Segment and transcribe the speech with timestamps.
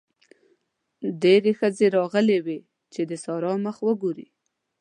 [1.21, 2.59] ډېرې ښځې راغلې وې
[2.93, 4.27] چې د سارا مخ وګوري.